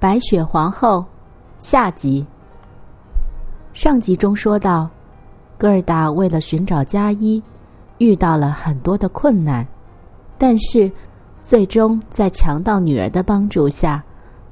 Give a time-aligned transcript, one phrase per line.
[0.00, 1.04] 白雪皇后
[1.58, 2.24] 下集。
[3.74, 4.88] 上集中说到，
[5.58, 7.40] 戈尔达为了寻找佳伊，
[7.98, 9.66] 遇到了很多的困难，
[10.38, 10.90] 但是
[11.42, 14.02] 最终在强盗女儿的帮助下，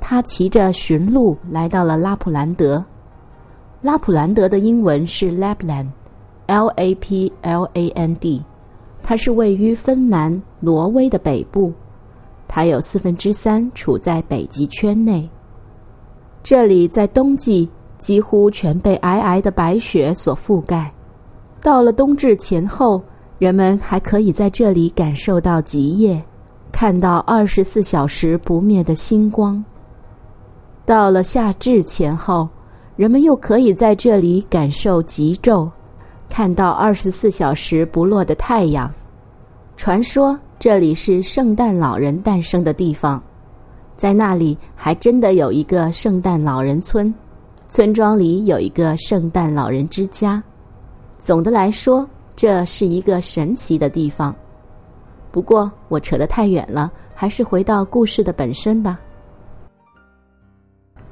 [0.00, 2.84] 他骑着驯鹿来到了拉普兰德。
[3.80, 8.42] 拉普兰德的英文是 Lapland，L A P L A N D，
[9.00, 11.72] 它是位于芬兰、挪威的北部，
[12.48, 15.30] 它有四分之三处在北极圈内。
[16.48, 17.68] 这里在冬季
[17.98, 20.88] 几乎全被皑皑的白雪所覆盖，
[21.60, 23.02] 到了冬至前后，
[23.40, 26.22] 人们还可以在这里感受到极夜，
[26.70, 29.60] 看到二十四小时不灭的星光。
[30.84, 32.48] 到了夏至前后，
[32.94, 35.68] 人们又可以在这里感受极昼，
[36.28, 38.88] 看到二十四小时不落的太阳。
[39.76, 43.20] 传说这里是圣诞老人诞生的地方。
[43.96, 47.12] 在那里还真的有一个圣诞老人村，
[47.70, 50.42] 村庄里有一个圣诞老人之家。
[51.18, 54.34] 总的来说，这是一个神奇的地方。
[55.32, 59.00] 不过我扯得太远了，还是回到故事的本身吧。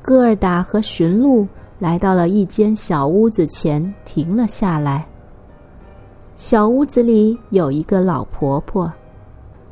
[0.00, 1.46] 戈尔达和驯鹿
[1.78, 5.06] 来到了一间小屋子前，停了下来。
[6.36, 8.90] 小屋子里有一个老婆婆。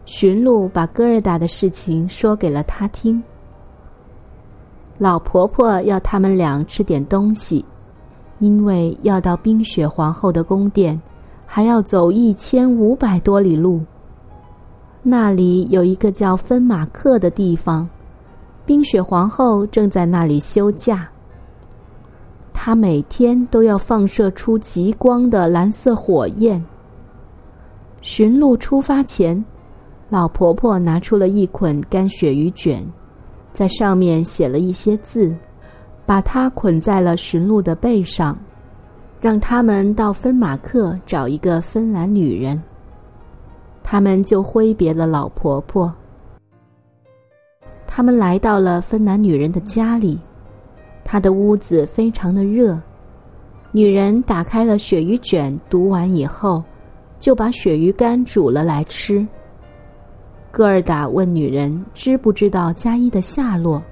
[0.07, 3.21] 驯鹿把戈尔达的事情说给了他听。
[4.99, 7.63] 老婆婆要他们俩吃点东西，
[8.39, 10.99] 因为要到冰雪皇后的宫殿，
[11.45, 13.81] 还要走一千五百多里路。
[15.03, 17.87] 那里有一个叫芬马克的地方，
[18.65, 21.09] 冰雪皇后正在那里休假。
[22.53, 26.65] 她每天都要放射出极光的蓝色火焰。
[28.03, 29.45] 驯鹿出发前。
[30.09, 32.87] 老婆婆拿出了一捆干鳕鱼卷，
[33.53, 35.35] 在上面写了一些字，
[36.07, 38.39] 把它捆在了驯鹿的背上，
[39.21, 42.63] 让他们到芬马克找一个芬兰女人。
[43.83, 45.93] 他们就挥别了老婆婆。
[47.87, 50.19] 他们来到了芬兰女人的家里，
[51.03, 52.79] 她的屋子非常的热。
[53.73, 56.63] 女人打开了鳕鱼卷，读完以后，
[57.19, 59.27] 就把鳕鱼干煮了来吃。
[60.57, 63.83] 戈尔达问女人：“知不知道加伊的下落？”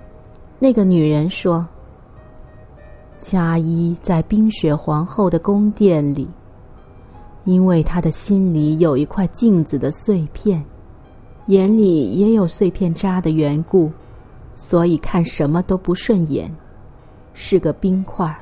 [0.59, 1.67] 那个女人说
[3.21, 6.27] ：“加伊在冰雪皇后的宫殿里，
[7.45, 10.65] 因为他的心里有一块镜子的碎片，
[11.49, 13.93] 眼里也有碎片渣的缘故，
[14.57, 16.51] 所以看什么都不顺眼，
[17.35, 18.35] 是个冰块。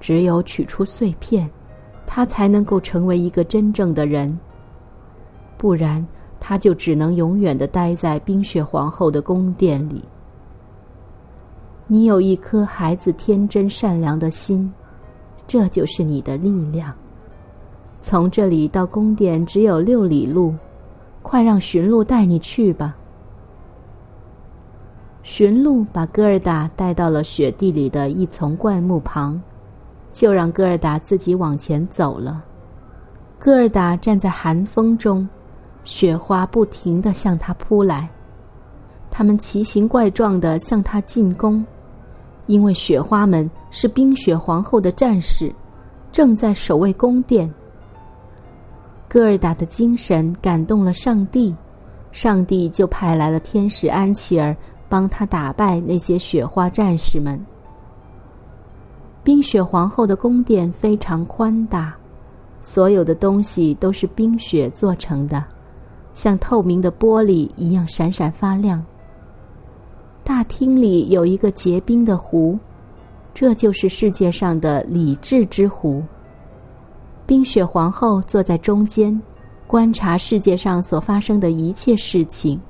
[0.00, 1.48] 只有取出碎片，
[2.04, 4.36] 他才能够成为一个真正的人，
[5.56, 6.04] 不然。”
[6.40, 10.02] 他就只能永远的待在冰雪皇后的宫殿里。
[11.86, 14.72] 你有一颗孩子天真善良的心，
[15.46, 16.94] 这就是你的力量。
[18.00, 20.54] 从这里到宫殿只有六里路，
[21.22, 22.94] 快让驯鹿带你去吧。
[25.22, 29.40] 驯鹿把戈尔达带到了雪地里的一丛灌木旁，
[30.12, 32.44] 就让戈尔达自己往前走了。
[33.38, 35.28] 戈尔达站在寒风中。
[35.88, 38.06] 雪花不停的向他扑来，
[39.10, 41.64] 他们奇形怪状的向他进攻，
[42.46, 45.50] 因为雪花们是冰雪皇后的战士，
[46.12, 47.50] 正在守卫宫殿。
[49.08, 51.56] 戈尔达的精神感动了上帝，
[52.12, 54.54] 上帝就派来了天使安琪儿，
[54.90, 57.42] 帮他打败那些雪花战士们。
[59.24, 61.96] 冰雪皇后的宫殿非常宽大，
[62.60, 65.42] 所有的东西都是冰雪做成的。
[66.18, 68.84] 像透明的玻璃一样闪闪发亮。
[70.24, 72.58] 大厅里有一个结冰的湖，
[73.32, 76.02] 这就是世界上的理智之湖。
[77.24, 79.16] 冰雪皇后坐在中间，
[79.64, 82.60] 观察世界上所发生的一切事情。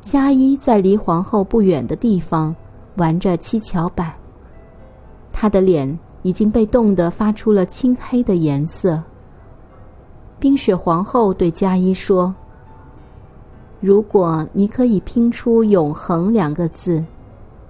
[0.00, 2.54] 加一在离皇后不远的地方
[2.98, 4.14] 玩着七巧板，
[5.32, 9.02] 她的脸已经被冻得发出了青黑的颜色。
[10.42, 12.34] 冰雪皇后对加伊说
[13.78, 17.00] ：“如果你可以拼出‘永恒’两个字，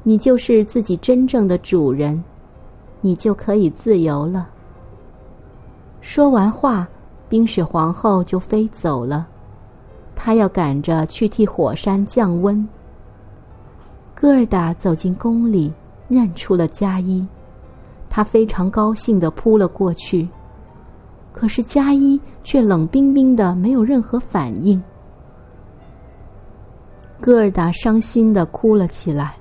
[0.03, 2.25] 你就是自己真正的主人，
[3.03, 4.49] 你就可以自由了。”
[6.01, 6.89] 说完话，
[7.29, 9.27] 冰雪皇后就飞走了。
[10.15, 12.67] 她要赶着去替火山降温。
[14.15, 15.71] 戈尔达走进宫里，
[16.09, 17.27] 认出了加伊，
[18.09, 20.27] 他非常高兴的扑了过去。
[21.35, 24.83] 可是加伊却冷冰冰的，没有任何反应。
[27.21, 29.37] 戈尔达伤心的哭了起来，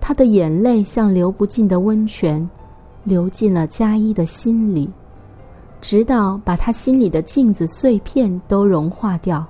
[0.00, 2.48] 他的眼泪像流不尽的温泉，
[3.04, 4.90] 流进了佳一的心里，
[5.80, 9.46] 直到把他心里的镜子碎片都融化掉。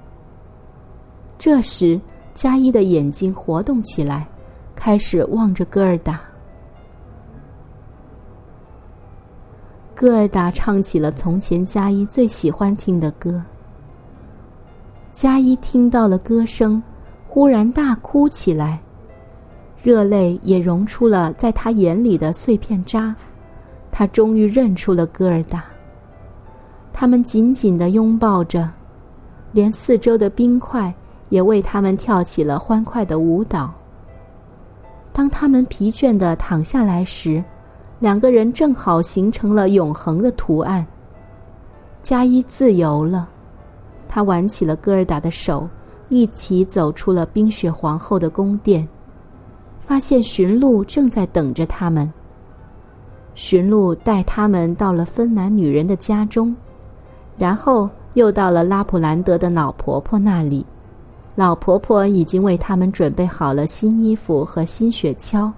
[1.38, 1.98] 这时，
[2.34, 4.28] 佳一的眼睛活动起来，
[4.74, 6.20] 开始望着戈尔达。
[10.00, 13.42] 戈尔达唱起了从前佳一最喜欢听的歌。
[15.10, 16.80] 佳一听到了歌声，
[17.26, 18.78] 忽然大哭起来。
[19.82, 23.12] 热泪也融出了在他眼里的碎片渣，
[23.90, 25.64] 他终于认出了戈尔达。
[26.92, 28.70] 他们紧紧的拥抱着，
[29.50, 30.94] 连四周的冰块
[31.28, 33.74] 也为他们跳起了欢快的舞蹈。
[35.12, 37.42] 当他们疲倦的躺下来时，
[38.00, 40.86] 两个人正好形成了永恒的图案。
[42.02, 43.28] 加一自由了，
[44.08, 45.68] 他挽起了戈尔达的手，
[46.08, 48.86] 一起走出了冰雪皇后的宫殿。
[49.80, 52.10] 发现驯鹿正在等着他们。
[53.34, 56.54] 驯鹿带他们到了芬兰女人的家中，
[57.36, 60.64] 然后又到了拉普兰德的老婆婆那里。
[61.34, 65.50] 老婆婆已经为他们准备好了新衣服和新雪橇。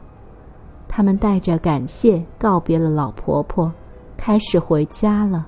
[0.92, 3.72] 他们带着感谢告别了老婆婆，
[4.16, 5.46] 开始回家了。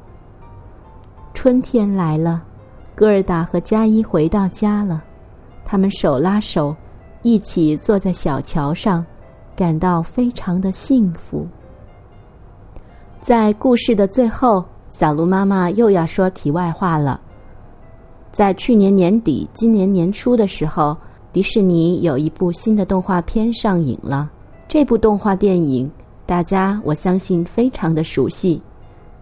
[1.35, 2.41] 春天来了，
[2.95, 5.03] 戈尔达和加伊回到家了，
[5.65, 6.75] 他们手拉手。
[7.23, 9.05] 一起坐在小桥上，
[9.55, 11.47] 感到非常的幸福。
[13.21, 17.21] 在故事的最后，小鹿妈妈又要说题外话了。
[18.33, 20.97] 在去年年底、今年年初的时候，
[21.33, 24.31] 迪士尼有一部新的动画片上映了。
[24.69, 25.91] 这部动画电影，
[26.25, 28.61] 大家我相信非常的熟悉，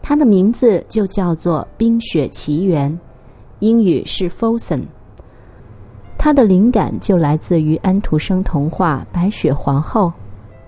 [0.00, 2.92] 它的名字就叫做《冰雪奇缘》，
[3.58, 4.82] 英语是 Frozen。
[6.16, 10.06] 它的灵感就来自于安徒生童话《白雪皇后》，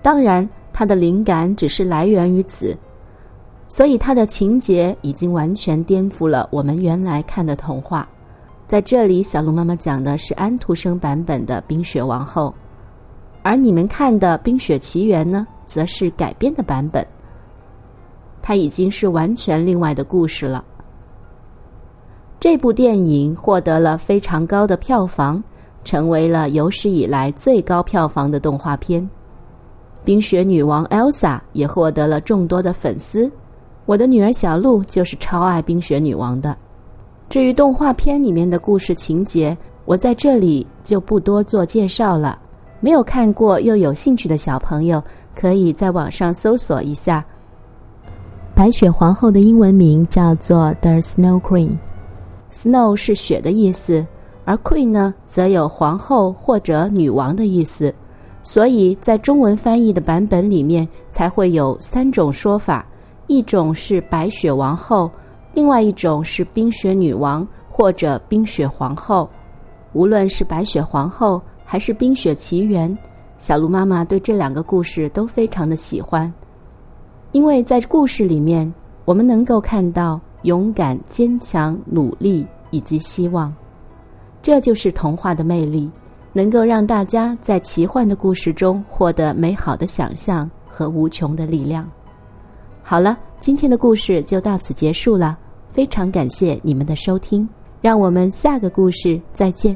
[0.01, 2.75] 当然，它的灵感只是来源于此，
[3.67, 8.09] 所以它的情节已经完全颠覆了我们原来看的童话。
[8.67, 12.53] 在这里，小鹿妈妈讲的是安徒生版本的《冰雪王后》，
[13.43, 17.05] 而你们看的《冰雪奇缘》呢，则是改编的版本。
[18.41, 20.63] 它已经是完全另外的故事了。
[22.39, 25.41] 这部电影获得了非常高的票房，
[25.83, 29.07] 成为了有史以来最高票房的动画片。
[30.03, 33.31] 冰雪女王 Elsa 也获得了众多的粉丝。
[33.85, 36.57] 我的女儿小鹿就是超爱冰雪女王的。
[37.29, 42.39] 至于动画片里面的故事情节，我在这里就不多做介绍了。
[42.83, 45.01] 没有看过又有兴趣的小朋友，
[45.33, 47.23] 可以在网上搜索一下。
[48.53, 51.77] 白雪皇后的英文名叫做 The Snow Queen。
[52.51, 54.05] Snow 是雪的意思，
[54.43, 57.95] 而 Queen 呢，则有皇后或者女王的意思，
[58.43, 62.85] 所以在中文翻译的版本里面才会有三种说法：
[63.27, 65.09] 一种是白雪王后，
[65.53, 69.29] 另外一种是冰雪女王或者冰雪皇后。
[69.93, 71.41] 无论是白雪皇后
[71.73, 72.95] 还是冰雪奇缘，
[73.39, 76.31] 小鹿妈妈对这两个故事都非常的喜欢，
[77.31, 78.71] 因为在故事里面，
[79.05, 80.21] 我们能够看到。
[80.43, 83.51] 勇敢、坚强、努力以及希望，
[84.41, 85.89] 这就是童话的魅力，
[86.31, 91.89] 能够让大家在奇幻的故事中获得美好的想象和无穷的力量。
[92.83, 95.35] 好了，今天的故事就到此结束了，
[95.71, 97.49] 非常感谢你们的收听，
[97.81, 99.75] 让我们下个故事再见。